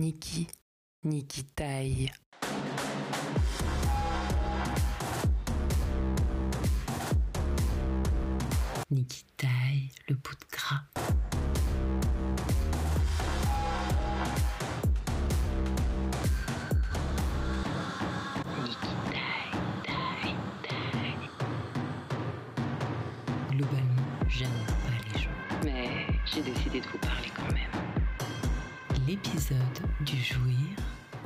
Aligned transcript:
Niki, 0.00 0.46
Niki 1.04 1.44
taille. 1.44 2.10
Niki 8.90 9.24
taille 9.36 9.90
le 10.08 10.14
bout 10.14 10.32
de 10.32 10.56
gras. 10.56 10.80
Globalement, 23.50 23.84
j'aime 24.28 24.48
pas 24.48 25.12
les 25.12 25.18
gens. 25.20 25.28
Mais 25.62 26.06
j'ai 26.24 26.40
décidé 26.40 26.80
de 26.80 26.86
vous 26.86 26.98
parler 26.98 27.30
quand 27.36 27.52
même. 27.52 27.79
L'épisode 29.10 29.58
du 30.06 30.14
jouir 30.22 30.76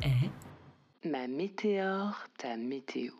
est 0.02 1.06
Ma 1.06 1.28
météore, 1.28 2.16
ta 2.38 2.56
météo. 2.56 3.12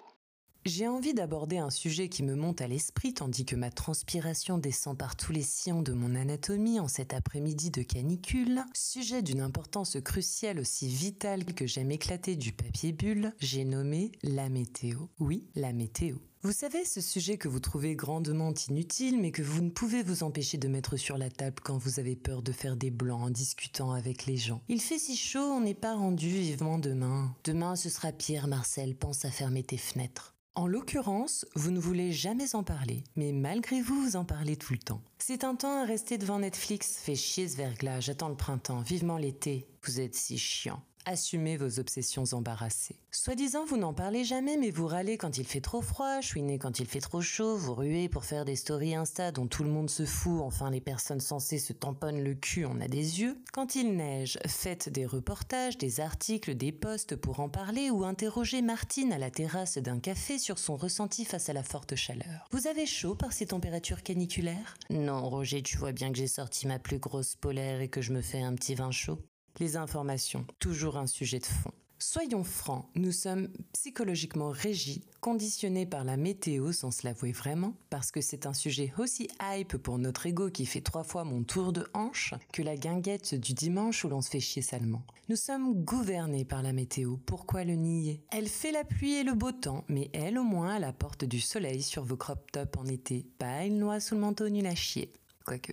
J'ai 0.66 0.88
envie 0.88 1.12
d'aborder 1.12 1.58
un 1.58 1.68
sujet 1.68 2.08
qui 2.08 2.22
me 2.22 2.34
monte 2.34 2.62
à 2.62 2.66
l'esprit 2.66 3.12
tandis 3.12 3.44
que 3.44 3.54
ma 3.54 3.70
transpiration 3.70 4.56
descend 4.56 4.96
par 4.96 5.14
tous 5.14 5.30
les 5.30 5.42
sillons 5.42 5.82
de 5.82 5.92
mon 5.92 6.14
anatomie 6.14 6.80
en 6.80 6.88
cet 6.88 7.12
après-midi 7.12 7.70
de 7.70 7.82
canicule. 7.82 8.62
Sujet 8.72 9.20
d'une 9.20 9.42
importance 9.42 9.98
cruciale 10.02 10.58
aussi 10.58 10.88
vitale 10.88 11.44
que 11.44 11.66
j'aime 11.66 11.90
éclater 11.90 12.34
du 12.34 12.52
papier 12.52 12.92
bulle, 12.92 13.34
j'ai 13.40 13.66
nommé 13.66 14.12
la 14.22 14.48
météo. 14.48 15.00
Oui, 15.18 15.44
la 15.54 15.74
météo. 15.74 16.16
Vous 16.40 16.52
savez, 16.52 16.86
ce 16.86 17.02
sujet 17.02 17.36
que 17.36 17.48
vous 17.48 17.60
trouvez 17.60 17.94
grandement 17.94 18.54
inutile, 18.68 19.20
mais 19.20 19.32
que 19.32 19.42
vous 19.42 19.60
ne 19.60 19.70
pouvez 19.70 20.02
vous 20.02 20.22
empêcher 20.22 20.56
de 20.56 20.68
mettre 20.68 20.96
sur 20.96 21.18
la 21.18 21.28
table 21.28 21.56
quand 21.62 21.76
vous 21.76 22.00
avez 22.00 22.16
peur 22.16 22.42
de 22.42 22.52
faire 22.52 22.76
des 22.76 22.90
blancs 22.90 23.22
en 23.22 23.30
discutant 23.30 23.92
avec 23.92 24.24
les 24.24 24.38
gens. 24.38 24.62
Il 24.68 24.80
fait 24.80 24.98
si 24.98 25.14
chaud, 25.16 25.40
on 25.40 25.60
n'est 25.60 25.74
pas 25.74 25.94
rendu 25.94 26.28
vivement 26.28 26.78
demain. 26.78 27.34
Demain, 27.44 27.76
ce 27.76 27.90
sera 27.90 28.12
pire, 28.12 28.46
Marcel, 28.46 28.96
pense 28.96 29.26
à 29.26 29.30
fermer 29.30 29.62
tes 29.62 29.78
fenêtres. 29.78 30.33
En 30.56 30.68
l'occurrence, 30.68 31.44
vous 31.56 31.72
ne 31.72 31.80
voulez 31.80 32.12
jamais 32.12 32.54
en 32.54 32.62
parler, 32.62 33.02
mais 33.16 33.32
malgré 33.32 33.80
vous, 33.80 34.00
vous 34.00 34.14
en 34.14 34.24
parlez 34.24 34.56
tout 34.56 34.72
le 34.72 34.78
temps. 34.78 35.00
C'est 35.18 35.42
un 35.42 35.56
temps 35.56 35.82
à 35.82 35.84
rester 35.84 36.16
devant 36.16 36.38
Netflix, 36.38 36.96
fait 36.96 37.16
chier 37.16 37.48
ce 37.48 37.56
verglas, 37.56 37.98
j'attends 37.98 38.28
le 38.28 38.36
printemps, 38.36 38.80
vivement 38.80 39.18
l'été. 39.18 39.66
Vous 39.82 39.98
êtes 39.98 40.14
si 40.14 40.38
chiant. 40.38 40.80
Assumez 41.06 41.58
vos 41.58 41.78
obsessions 41.78 42.24
embarrassées. 42.32 42.96
Soi-disant, 43.10 43.66
vous 43.66 43.76
n'en 43.76 43.92
parlez 43.92 44.24
jamais, 44.24 44.56
mais 44.56 44.70
vous 44.70 44.86
râlez 44.86 45.18
quand 45.18 45.36
il 45.36 45.44
fait 45.44 45.60
trop 45.60 45.82
froid, 45.82 46.22
chouinez 46.22 46.58
quand 46.58 46.78
il 46.78 46.86
fait 46.86 47.00
trop 47.00 47.20
chaud, 47.20 47.56
vous 47.56 47.74
ruez 47.74 48.08
pour 48.08 48.24
faire 48.24 48.46
des 48.46 48.56
stories 48.56 48.94
Insta 48.94 49.30
dont 49.30 49.46
tout 49.46 49.64
le 49.64 49.70
monde 49.70 49.90
se 49.90 50.06
fout, 50.06 50.40
enfin 50.40 50.70
les 50.70 50.80
personnes 50.80 51.20
censées 51.20 51.58
se 51.58 51.74
tamponnent 51.74 52.24
le 52.24 52.34
cul, 52.34 52.64
on 52.64 52.80
a 52.80 52.88
des 52.88 53.20
yeux. 53.20 53.38
Quand 53.52 53.76
il 53.76 53.96
neige, 53.96 54.38
faites 54.46 54.88
des 54.88 55.04
reportages, 55.04 55.76
des 55.76 56.00
articles, 56.00 56.54
des 56.54 56.72
posts 56.72 57.16
pour 57.16 57.40
en 57.40 57.50
parler 57.50 57.90
ou 57.90 58.04
interrogez 58.04 58.62
Martine 58.62 59.12
à 59.12 59.18
la 59.18 59.30
terrasse 59.30 59.76
d'un 59.76 60.00
café 60.00 60.38
sur 60.38 60.58
son 60.58 60.76
ressenti 60.76 61.26
face 61.26 61.50
à 61.50 61.52
la 61.52 61.62
forte 61.62 61.96
chaleur. 61.96 62.48
Vous 62.50 62.66
avez 62.66 62.86
chaud 62.86 63.14
par 63.14 63.34
ces 63.34 63.46
températures 63.46 64.02
caniculaires? 64.02 64.78
Non, 64.88 65.28
Roger, 65.28 65.62
tu 65.62 65.76
vois 65.76 65.92
bien 65.92 66.10
que 66.10 66.18
j'ai 66.18 66.28
sorti 66.28 66.66
ma 66.66 66.78
plus 66.78 66.98
grosse 66.98 67.34
polaire 67.36 67.82
et 67.82 67.88
que 67.88 68.00
je 68.00 68.12
me 68.12 68.22
fais 68.22 68.40
un 68.40 68.54
petit 68.54 68.74
vin 68.74 68.90
chaud. 68.90 69.18
Les 69.60 69.76
informations, 69.76 70.44
toujours 70.58 70.96
un 70.96 71.06
sujet 71.06 71.38
de 71.38 71.46
fond. 71.46 71.70
Soyons 72.00 72.42
francs, 72.42 72.86
nous 72.96 73.12
sommes 73.12 73.48
psychologiquement 73.72 74.50
régis, 74.50 74.98
conditionnés 75.20 75.86
par 75.86 76.02
la 76.02 76.16
météo 76.16 76.72
sans 76.72 76.90
se 76.90 77.06
l'avouer 77.06 77.30
vraiment, 77.30 77.72
parce 77.88 78.10
que 78.10 78.20
c'est 78.20 78.46
un 78.46 78.52
sujet 78.52 78.92
aussi 78.98 79.28
hype 79.40 79.76
pour 79.76 79.98
notre 79.98 80.26
ego 80.26 80.50
qui 80.50 80.66
fait 80.66 80.80
trois 80.80 81.04
fois 81.04 81.22
mon 81.22 81.44
tour 81.44 81.72
de 81.72 81.86
hanche 81.94 82.34
que 82.52 82.62
la 82.62 82.76
guinguette 82.76 83.36
du 83.36 83.54
dimanche 83.54 84.04
où 84.04 84.08
l'on 84.08 84.22
se 84.22 84.30
fait 84.30 84.40
chier 84.40 84.60
salement. 84.60 85.04
Nous 85.28 85.36
sommes 85.36 85.84
gouvernés 85.84 86.44
par 86.44 86.64
la 86.64 86.72
météo, 86.72 87.16
pourquoi 87.24 87.62
le 87.62 87.76
nier? 87.76 88.24
Elle 88.32 88.48
fait 88.48 88.72
la 88.72 88.82
pluie 88.82 89.14
et 89.14 89.24
le 89.24 89.34
beau 89.34 89.52
temps, 89.52 89.84
mais 89.86 90.10
elle 90.12 90.36
au 90.36 90.44
moins 90.44 90.74
a 90.74 90.78
la 90.80 90.92
porte 90.92 91.24
du 91.24 91.40
soleil 91.40 91.82
sur 91.82 92.02
vos 92.02 92.16
crop 92.16 92.50
tops 92.50 92.76
en 92.76 92.86
été, 92.86 93.24
pas 93.38 93.64
une 93.64 93.78
noix 93.78 94.00
sous 94.00 94.16
le 94.16 94.20
manteau 94.20 94.48
nul 94.48 94.66
à 94.66 94.74
chier. 94.74 95.12
Quoique. 95.46 95.72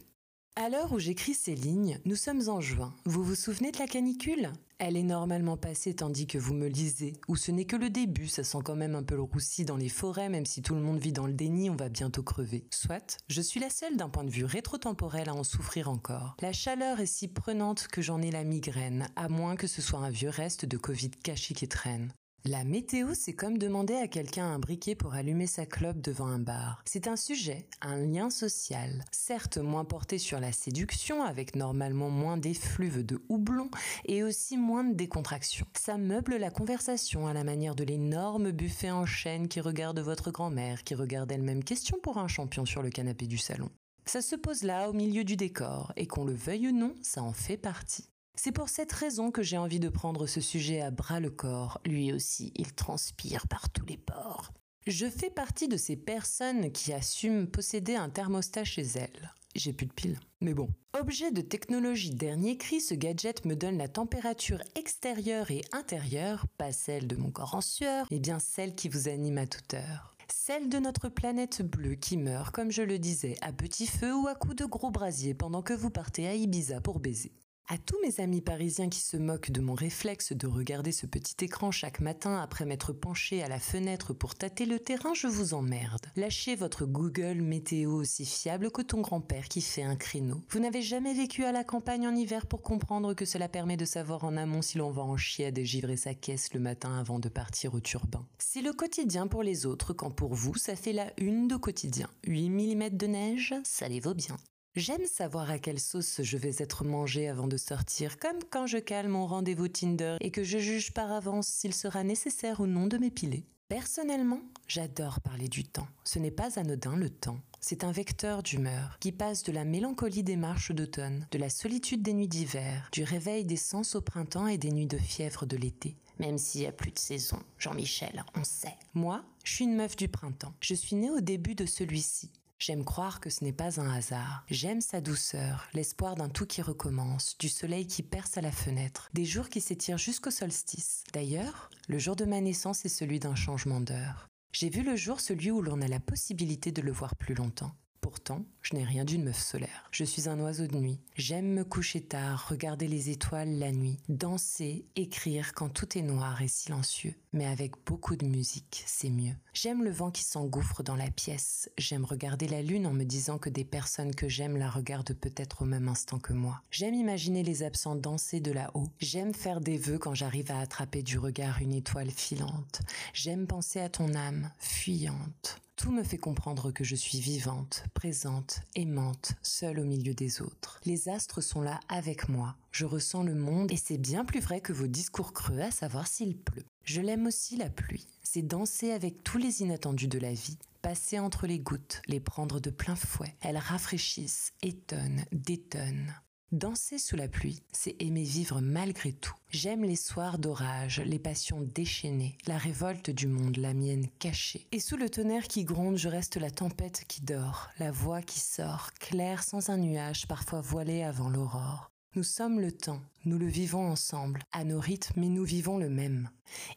À 0.58 0.68
l'heure 0.68 0.92
où 0.92 1.00
j'écris 1.00 1.34
ces 1.34 1.56
lignes, 1.56 1.98
nous 2.04 2.18
sommes 2.18 2.50
en 2.50 2.60
juin. 2.60 2.94
Vous 3.06 3.24
vous 3.24 3.36
souvenez 3.36 3.72
de 3.72 3.80
la 3.80 3.88
canicule? 3.88 4.52
Elle 4.80 4.98
est 4.98 5.04
normalement 5.04 5.56
passée 5.56 5.94
tandis 5.94 6.28
que 6.28 6.38
vous 6.38 6.54
me 6.54 6.68
lisez, 6.68 7.14
ou 7.30 7.38
ce 7.38 7.52
n'est 7.52 7.64
que 7.64 7.78
le 7.78 7.90
début, 7.90 8.28
ça 8.28 8.44
sent 8.44 8.58
quand 8.66 8.76
même 8.76 8.96
un 8.96 9.04
peu 9.04 9.16
le 9.16 9.22
roussi 9.22 9.64
dans 9.64 9.78
les 9.78 9.88
forêts, 9.88 10.28
même 10.28 10.46
si 10.46 10.62
tout 10.62 10.76
le 10.76 10.82
monde 10.82 11.00
vit 11.00 11.14
dans 11.14 11.26
le 11.26 11.34
déni, 11.34 11.70
on 11.70 11.78
va 11.78 11.88
bientôt 11.88 12.22
crever. 12.22 12.66
Soit, 12.70 13.18
je 13.30 13.42
suis 13.42 13.62
la 13.62 13.70
seule 13.70 13.96
d'un 13.96 14.10
point 14.10 14.26
de 14.26 14.30
vue 14.30 14.44
rétrotemporel 14.44 15.30
à 15.30 15.34
en 15.34 15.46
souffrir 15.46 15.90
encore. 15.90 16.36
La 16.42 16.52
chaleur 16.52 17.00
est 17.00 17.06
si 17.06 17.30
prenante 17.30 17.88
que 17.88 18.02
j'en 18.02 18.22
ai 18.22 18.30
la 18.30 18.44
migraine, 18.44 19.08
à 19.16 19.30
moins 19.30 19.56
que 19.56 19.68
ce 19.68 19.82
soit 19.82 20.00
un 20.00 20.10
vieux 20.10 20.30
reste 20.30 20.66
de 20.66 20.76
Covid 20.76 21.12
caché 21.24 21.54
qui 21.54 21.70
traîne. 21.70 22.12
La 22.44 22.64
météo, 22.64 23.10
c'est 23.14 23.36
comme 23.36 23.60
demander 23.60 23.94
à 23.94 24.08
quelqu'un 24.08 24.52
un 24.52 24.58
briquet 24.58 24.96
pour 24.96 25.14
allumer 25.14 25.46
sa 25.46 25.68
clope 25.68 26.02
devant 26.02 26.26
un 26.26 26.40
bar. 26.40 26.82
C'est 26.86 27.08
un 27.08 27.16
sujet, 27.16 27.68
un 27.82 27.98
lien 27.98 28.32
social, 28.32 29.06
certes 29.12 29.60
moins 29.60 29.86
porté 29.86 30.18
sur 30.18 30.40
la 30.40 30.52
séduction, 30.52 31.24
avec 31.24 31.56
normalement 31.56 32.10
moins 32.10 32.38
d'effluves 32.38 33.06
de 33.06 33.22
houblon 33.30 33.70
et 34.06 34.24
aussi 34.24 34.58
moins 34.58 34.84
de 34.84 34.96
décontraction. 34.96 35.68
Ça 35.78 36.00
meuble 36.00 36.38
la 36.38 36.50
conversation 36.50 37.28
à 37.28 37.34
la 37.34 37.44
manière 37.44 37.76
de 37.76 37.84
l'énorme 37.84 38.50
buffet 38.50 38.90
en 38.90 39.06
chaîne 39.06 39.48
qui 39.48 39.62
regarde 39.62 40.00
votre 40.00 40.32
grand-mère, 40.32 40.84
qui 40.84 40.96
regarde 40.96 41.32
elle-même 41.32 41.64
question 41.64 42.00
pour 42.02 42.18
un 42.18 42.28
champion 42.28 42.66
sur 42.66 42.82
le 42.82 42.90
canapé 42.90 43.28
du 43.28 43.38
salon. 43.38 43.70
Ça 44.08 44.22
se 44.24 44.36
pose 44.36 44.64
là, 44.64 44.90
au 44.90 44.94
milieu 44.94 45.24
du 45.24 45.36
décor, 45.36 45.94
et 45.96 46.08
qu'on 46.08 46.26
le 46.26 46.34
veuille 46.34 46.70
ou 46.70 46.72
non, 46.72 46.96
ça 47.04 47.22
en 47.22 47.34
fait 47.34 47.58
partie. 47.58 48.11
C'est 48.36 48.52
pour 48.52 48.70
cette 48.70 48.92
raison 48.92 49.30
que 49.30 49.44
j'ai 49.44 49.58
envie 49.58 49.80
de 49.80 49.90
prendre 49.90 50.26
ce 50.26 50.42
sujet 50.42 50.82
à 50.82 50.90
bras 50.90 51.20
le 51.20 51.30
corps. 51.30 51.80
Lui 51.86 52.12
aussi, 52.12 52.52
il 52.56 52.74
transpire 52.74 53.48
par 53.48 53.70
tous 53.70 53.86
les 53.86 53.98
pores. 53.98 54.52
Je 54.88 55.08
fais 55.08 55.30
partie 55.30 55.68
de 55.68 55.78
ces 55.78 55.96
personnes 55.96 56.72
qui 56.72 56.92
assument 56.92 57.46
posséder 57.46 57.96
un 57.96 58.10
thermostat 58.10 58.64
chez 58.64 58.82
elles. 58.96 59.34
J'ai 59.54 59.74
plus 59.74 59.86
de 59.86 59.94
piles. 59.94 60.20
Mais 60.40 60.54
bon. 60.54 60.70
Objet 61.00 61.32
de 61.32 61.42
technologie 61.42 62.12
dernier 62.12 62.58
cri, 62.58 62.82
ce 62.82 62.94
gadget 62.94 63.46
me 63.46 63.56
donne 63.56 63.78
la 63.78 63.88
température 63.88 64.62
extérieure 64.76 65.52
et 65.52 65.64
intérieure, 65.72 66.48
pas 66.58 66.72
celle 66.72 67.08
de 67.08 67.16
mon 67.16 67.32
corps 67.32 67.56
en 67.56 67.62
sueur, 67.62 68.08
mais 68.12 68.20
bien 68.20 68.40
celle 68.40 68.76
qui 68.76 68.90
vous 68.90 69.08
anime 69.08 69.38
à 69.38 69.46
toute 69.46 69.74
heure. 69.74 70.16
Celle 70.34 70.70
de 70.70 70.80
notre 70.80 71.10
planète 71.10 71.62
bleue 71.62 71.96
qui 71.96 72.18
meurt, 72.18 72.56
comme 72.56 72.72
je 72.72 72.82
le 72.82 72.98
disais, 72.98 73.38
à 73.42 73.52
petit 73.52 73.88
feu 73.88 74.16
ou 74.16 74.28
à 74.28 74.36
coups 74.36 74.56
de 74.56 74.66
gros 74.66 74.90
brasier 74.90 75.34
pendant 75.34 75.62
que 75.62 75.74
vous 75.74 75.90
partez 75.90 76.28
à 76.28 76.34
Ibiza 76.34 76.82
pour 76.82 77.00
baiser. 77.00 77.34
À 77.72 77.78
tous 77.78 77.96
mes 78.04 78.20
amis 78.20 78.42
parisiens 78.42 78.90
qui 78.90 79.00
se 79.00 79.16
moquent 79.16 79.50
de 79.50 79.62
mon 79.62 79.76
réflexe 79.76 80.34
de 80.34 80.46
regarder 80.46 80.92
ce 80.92 81.06
petit 81.06 81.46
écran 81.46 81.72
chaque 81.72 82.02
matin 82.02 82.38
après 82.42 82.66
m'être 82.66 82.92
penché 82.92 83.42
à 83.44 83.48
la 83.48 83.60
fenêtre 83.60 84.12
pour 84.12 84.36
tâter 84.36 84.66
le 84.66 84.78
terrain, 84.78 85.14
je 85.14 85.28
vous 85.28 85.54
emmerde. 85.54 86.08
Lâchez 86.18 86.58
votre 86.58 86.86
Google 86.86 87.40
météo 87.40 87.94
aussi 87.94 88.26
fiable 88.26 88.72
que 88.72 88.82
ton 88.82 89.00
grand-père 89.00 89.48
qui 89.48 89.62
fait 89.62 89.84
un 89.84 89.96
créneau. 89.96 90.42
Vous 90.50 90.60
n'avez 90.60 90.82
jamais 90.82 91.14
vécu 91.14 91.46
à 91.46 91.54
la 91.54 91.64
campagne 91.64 92.06
en 92.06 92.14
hiver 92.14 92.46
pour 92.46 92.62
comprendre 92.62 93.14
que 93.14 93.24
cela 93.24 93.48
permet 93.48 93.78
de 93.78 93.86
savoir 93.86 94.26
en 94.26 94.36
amont 94.36 94.62
si 94.62 94.78
l'on 94.78 94.92
va 94.92 95.04
en 95.04 95.16
chier 95.16 95.46
à 95.46 95.52
dégivrer 95.52 95.96
sa 95.96 96.14
caisse 96.14 96.54
le 96.54 96.60
matin 96.60 97.00
avant 97.00 97.20
de 97.20 97.30
partir 97.30 97.74
au 97.74 97.80
turbin. 97.80 98.28
C'est 98.38 98.62
le 98.62 98.74
quotidien 98.74 99.28
pour 99.28 99.44
les 99.44 99.66
autres 99.66 99.94
quand 99.94 100.12
pour 100.12 100.34
vous 100.34 100.56
ça 100.56 100.76
fait 100.76 100.92
la 100.92 101.14
une 101.18 101.48
de 101.48 101.56
quotidien. 101.56 102.10
8 102.28 102.50
mm 102.50 102.90
de 102.90 103.08
neige, 103.08 103.56
ça 103.64 103.88
les 103.88 104.02
vaut 104.02 104.14
bien. 104.14 104.36
J'aime 104.78 105.06
savoir 105.06 105.50
à 105.52 105.60
quelle 105.60 105.82
sauce 105.82 106.22
je 106.24 106.38
vais 106.38 106.56
être 106.60 106.86
mangé 106.86 107.28
avant 107.28 107.48
de 107.48 107.58
sortir, 107.58 108.18
comme 108.18 108.40
quand 108.50 108.68
je 108.68 108.78
cale 108.78 109.10
mon 109.10 109.28
rendez-vous 109.28 109.68
Tinder 109.68 110.16
et 110.22 110.32
que 110.32 110.46
je 110.46 110.60
juge 110.60 110.94
par 110.94 111.12
avance 111.12 111.48
s'il 111.48 111.74
sera 111.74 112.06
nécessaire 112.06 112.62
ou 112.62 112.68
non 112.68 112.88
de 112.88 112.98
m'épiler. 112.98 113.44
Personnellement, 113.68 114.40
j'adore 114.70 115.20
parler 115.20 115.50
du 115.50 115.66
temps. 115.66 115.90
Ce 116.06 116.20
n'est 116.20 116.32
pas 116.32 116.58
anodin 116.58 116.96
le 116.96 117.10
temps. 117.10 117.42
C'est 117.60 117.84
un 117.84 117.92
vecteur 117.92 118.44
d'humeur 118.44 118.98
qui 119.02 119.12
passe 119.12 119.44
de 119.44 119.52
la 119.52 119.66
mélancolie 119.66 120.24
des 120.24 120.38
marches 120.38 120.72
d'automne, 120.72 121.28
de 121.32 121.38
la 121.38 121.50
solitude 121.50 122.02
des 122.02 122.14
nuits 122.14 122.30
d'hiver, 122.30 122.88
du 122.94 123.04
réveil 123.04 123.44
des 123.44 123.58
sens 123.58 123.96
au 123.96 124.02
printemps 124.02 124.48
et 124.48 124.58
des 124.58 124.72
nuits 124.72 124.88
de 124.88 124.98
fièvre 124.98 125.46
de 125.46 125.58
l'été. 125.58 125.98
Même 126.18 126.38
s'il 126.38 126.62
y 126.62 126.66
a 126.66 126.72
plus 126.72 126.92
de 126.92 127.00
saison, 127.00 127.40
Jean-Michel, 127.58 128.24
on 128.36 128.46
sait. 128.46 128.78
Moi, 128.94 129.22
je 129.44 129.54
suis 129.54 129.66
une 129.66 129.76
meuf 129.76 129.98
du 129.98 130.08
printemps. 130.08 130.54
Je 130.62 130.76
suis 130.76 130.96
née 130.96 131.12
au 131.12 131.20
début 131.20 131.56
de 131.56 131.66
celui-ci. 131.66 132.32
J'aime 132.62 132.86
croire 132.86 133.20
que 133.20 133.32
ce 133.32 133.44
n'est 133.44 133.52
pas 133.52 133.82
un 133.82 133.90
hasard. 133.90 134.46
J'aime 134.48 134.82
sa 134.82 135.02
douceur, 135.02 135.68
l'espoir 135.74 136.14
d'un 136.14 136.30
tout 136.30 136.46
qui 136.46 136.62
recommence, 136.62 137.36
du 137.40 137.50
soleil 137.50 137.88
qui 137.88 138.04
perce 138.04 138.38
à 138.38 138.42
la 138.42 138.52
fenêtre, 138.52 139.10
des 139.16 139.26
jours 139.26 139.50
qui 139.50 139.62
s'étirent 139.62 139.98
jusqu'au 139.98 140.30
solstice. 140.30 141.04
D'ailleurs, 141.12 141.72
le 141.88 141.98
jour 141.98 142.16
de 142.16 142.24
ma 142.24 142.40
naissance 142.40 142.86
est 142.86 142.90
celui 142.90 143.20
d'un 143.20 143.34
changement 143.34 143.82
d'heure. 143.82 144.28
J'ai 144.52 144.70
vu 144.70 144.84
le 144.84 144.96
jour 144.96 145.22
celui 145.22 145.50
où 145.50 145.64
l'on 145.64 145.82
a 145.82 145.88
la 145.88 146.00
possibilité 146.00 146.72
de 146.72 146.84
le 146.84 146.92
voir 146.92 147.16
plus 147.16 147.34
longtemps. 147.34 147.72
Pourtant, 148.02 148.44
je 148.64 148.76
n'ai 148.76 148.84
rien 148.84 149.06
d'une 149.06 149.24
meuf 149.24 149.40
solaire. 149.40 149.88
Je 149.92 150.04
suis 150.04 150.28
un 150.28 150.40
oiseau 150.40 150.66
de 150.66 150.76
nuit. 150.76 151.00
J'aime 151.16 151.54
me 151.54 151.64
coucher 151.64 152.02
tard, 152.02 152.48
regarder 152.50 152.88
les 152.88 153.12
étoiles 153.12 153.60
la 153.60 153.72
nuit, 153.72 154.00
danser, 154.10 154.86
écrire 154.96 155.54
quand 155.54 155.70
tout 155.70 156.00
est 156.00 156.02
noir 156.02 156.42
et 156.42 156.48
silencieux. 156.48 157.14
Mais 157.32 157.46
avec 157.46 157.74
beaucoup 157.86 158.16
de 158.16 158.26
musique, 158.26 158.84
c'est 158.88 159.12
mieux. 159.12 159.36
J'aime 159.54 159.84
le 159.84 159.92
vent 159.92 160.10
qui 160.10 160.24
s'engouffre 160.24 160.82
dans 160.82 160.96
la 160.96 161.12
pièce. 161.12 161.70
J'aime 161.78 162.04
regarder 162.04 162.48
la 162.48 162.64
lune 162.64 162.88
en 162.88 162.94
me 162.94 163.04
disant 163.04 163.38
que 163.38 163.52
des 163.52 163.66
personnes 163.66 164.16
que 164.16 164.28
j'aime 164.28 164.58
la 164.58 164.70
regardent 164.70 165.14
peut-être 165.14 165.62
au 165.62 165.66
même 165.66 165.88
instant 165.88 166.18
que 166.18 166.34
moi. 166.34 166.64
J'aime 166.72 166.96
imaginer 166.96 167.44
les 167.44 167.62
absents 167.62 167.96
danser 167.96 168.40
de 168.40 168.52
là-haut. 168.52 168.90
J'aime 169.00 169.36
faire 169.36 169.62
des 169.62 169.78
vœux 169.78 170.00
quand 170.00 170.16
j'arrive 170.16 170.52
à 170.52 170.60
attraper 170.60 171.04
du 171.04 171.20
regard 171.20 171.62
une 171.62 171.74
étoile 171.74 172.10
filante. 172.10 172.82
J'aime 173.14 173.46
penser 173.46 173.80
à 173.80 173.90
ton 173.90 174.16
âme, 174.16 174.50
fuyante. 174.58 175.62
Tout 175.82 175.92
me 175.92 176.04
fait 176.04 176.20
comprendre 176.20 176.70
que 176.70 176.84
je 176.84 176.96
suis 176.96 177.20
vivante, 177.20 177.86
présente, 177.96 178.62
aimante, 178.76 179.34
seule 179.42 179.80
au 179.80 179.84
milieu 179.84 180.14
des 180.14 180.40
autres. 180.40 180.80
Les 180.86 181.10
astres 181.10 181.42
sont 181.42 181.60
là 181.60 181.80
avec 181.90 182.30
moi. 182.30 182.56
Je 182.72 182.86
ressens 182.86 183.24
le 183.24 183.34
monde 183.34 183.72
et 183.72 183.78
c'est 183.78 183.98
bien 183.98 184.24
plus 184.24 184.42
vrai 184.42 184.62
que 184.62 184.74
vos 184.74 184.86
discours 184.86 185.34
creux 185.34 185.60
à 185.60 185.72
savoir 185.72 186.06
s'il 186.06 186.38
pleut. 186.38 186.66
Je 186.84 187.02
l'aime 187.02 187.26
aussi 187.26 187.58
la 187.58 187.72
pluie. 187.72 188.06
C'est 188.22 188.44
danser 188.44 188.92
avec 188.92 189.24
tous 189.24 189.40
les 189.40 189.64
inattendus 189.64 190.08
de 190.08 190.20
la 190.20 190.36
vie, 190.36 190.60
passer 190.84 191.18
entre 191.18 191.48
les 191.48 191.58
gouttes, 191.58 192.04
les 192.06 192.20
prendre 192.20 192.60
de 192.60 192.70
plein 192.70 192.96
fouet. 192.96 193.36
Elles 193.42 193.58
rafraîchissent, 193.58 194.54
étonnent, 194.62 195.26
détonnent. 195.32 196.14
Danser 196.52 196.98
sous 196.98 197.16
la 197.16 197.30
pluie, 197.30 197.64
c'est 197.72 197.96
aimer 198.02 198.24
vivre 198.24 198.60
malgré 198.60 199.14
tout. 199.14 199.34
J'aime 199.52 199.86
les 199.86 199.96
soirs 199.96 200.38
d'orage, 200.38 201.02
les 201.06 201.18
passions 201.18 201.62
déchaînées, 201.62 202.38
la 202.46 202.58
révolte 202.58 203.10
du 203.10 203.28
monde, 203.28 203.56
la 203.56 203.74
mienne 203.74 204.10
cachée. 204.20 204.68
Et 204.74 204.82
sous 204.82 204.98
le 204.98 205.10
tonnerre 205.10 205.48
qui 205.48 205.64
gronde, 205.64 205.96
je 205.96 206.10
reste 206.10 206.36
la 206.36 206.52
tempête 206.52 207.06
qui 207.08 207.22
dort, 207.22 207.70
la 207.80 207.90
voix 207.90 208.22
qui 208.22 208.42
sort, 208.42 208.92
claire 209.00 209.44
sans 209.44 209.70
un 209.70 209.78
nuage, 209.78 210.28
parfois 210.28 210.60
voilée 210.60 211.04
avant 211.04 211.30
l'aurore. 211.30 211.90
Nous 212.14 212.24
sommes 212.24 212.60
le 212.60 212.74
temps, 212.74 213.00
nous 213.24 213.38
le 213.38 213.48
vivons 213.48 213.90
ensemble, 213.90 214.42
à 214.52 214.66
nos 214.66 214.82
rythmes, 214.82 215.22
mais 215.22 215.30
nous 215.30 215.46
vivons 215.46 215.78
le 215.78 215.88
même. 215.88 216.30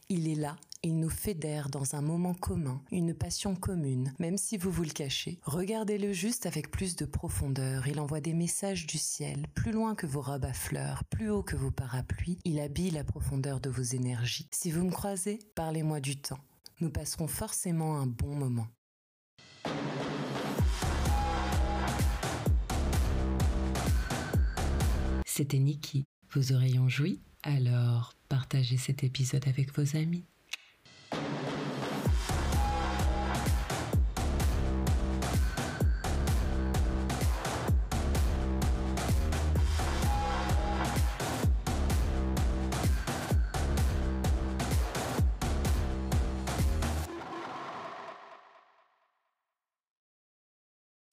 Il 0.07 0.29
est 0.29 0.35
là, 0.35 0.55
il 0.81 0.97
nous 0.97 1.09
fédère 1.09 1.67
dans 1.67 1.93
un 1.93 2.01
moment 2.01 2.33
commun, 2.33 2.81
une 2.89 3.13
passion 3.13 3.53
commune, 3.53 4.13
même 4.17 4.37
si 4.37 4.55
vous 4.55 4.71
vous 4.71 4.83
le 4.83 4.91
cachez. 4.91 5.37
Regardez-le 5.43 6.13
juste 6.13 6.45
avec 6.45 6.71
plus 6.71 6.95
de 6.95 7.03
profondeur. 7.03 7.85
Il 7.89 7.99
envoie 7.99 8.21
des 8.21 8.33
messages 8.33 8.87
du 8.87 8.97
ciel, 8.97 9.47
plus 9.55 9.73
loin 9.73 9.93
que 9.93 10.05
vos 10.05 10.21
robes 10.21 10.45
à 10.45 10.53
fleurs, 10.53 11.03
plus 11.03 11.29
haut 11.29 11.43
que 11.43 11.57
vos 11.57 11.71
parapluies. 11.71 12.39
Il 12.45 12.61
habille 12.61 12.91
la 12.91 13.03
profondeur 13.03 13.59
de 13.59 13.69
vos 13.69 13.83
énergies. 13.83 14.47
Si 14.51 14.71
vous 14.71 14.85
me 14.85 14.91
croisez, 14.91 15.39
parlez-moi 15.53 15.99
du 15.99 16.15
temps. 16.15 16.39
Nous 16.79 16.89
passerons 16.89 17.27
forcément 17.27 17.97
un 17.97 18.07
bon 18.07 18.35
moment. 18.35 18.67
C'était 25.37 25.59
Niki. 25.59 26.05
Vos 26.31 26.53
oreilles 26.53 26.79
ont 26.79 26.87
joui 26.87 27.19
Alors, 27.43 28.13
partagez 28.29 28.77
cet 28.77 29.03
épisode 29.03 29.45
avec 29.49 29.77
vos 29.77 29.97
amis. 29.97 30.23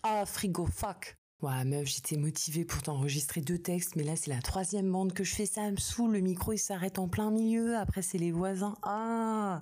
Ah, 0.04 0.24
frigo, 0.24 0.66
fuck. 0.66 1.16
Ouais, 1.42 1.64
meuf, 1.64 1.88
j'étais 1.88 2.16
motivée 2.16 2.64
pour 2.64 2.82
t'enregistrer 2.82 3.40
deux 3.40 3.58
textes, 3.58 3.96
mais 3.96 4.04
là, 4.04 4.14
c'est 4.14 4.30
la 4.30 4.40
troisième 4.40 4.88
bande 4.92 5.12
que 5.12 5.24
je 5.24 5.34
fais. 5.34 5.44
Ça 5.44 5.68
me 5.72 5.76
saoule, 5.76 6.12
le 6.12 6.20
micro, 6.20 6.52
il 6.52 6.58
s'arrête 6.58 7.00
en 7.00 7.08
plein 7.08 7.32
milieu. 7.32 7.76
Après, 7.76 8.00
c'est 8.00 8.16
les 8.18 8.30
voisins. 8.30 8.76
Ah 8.84 9.60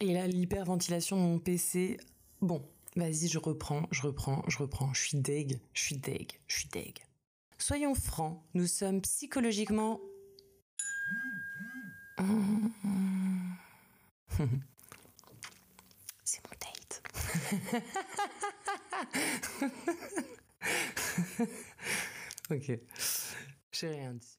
Et 0.00 0.14
là, 0.14 0.26
l'hyperventilation 0.26 1.16
de 1.16 1.20
mon 1.20 1.38
PC. 1.38 1.98
Bon, 2.40 2.66
vas-y, 2.96 3.28
je 3.28 3.38
reprends, 3.38 3.86
je 3.90 4.00
reprends, 4.00 4.42
je 4.48 4.56
reprends. 4.56 4.94
Je 4.94 5.02
suis 5.02 5.18
deg, 5.18 5.60
je 5.74 5.82
suis 5.82 5.96
deg, 5.98 6.40
je 6.46 6.56
suis 6.60 6.68
deg. 6.70 7.00
Soyons 7.58 7.94
francs, 7.94 8.42
nous 8.54 8.66
sommes 8.66 9.02
psychologiquement... 9.02 10.00
c'est 16.24 16.40
mon 16.42 16.56
date. 16.58 17.02
ok. 22.50 22.78
J'ai 23.72 23.88
rien 23.88 24.14
dit. 24.14 24.35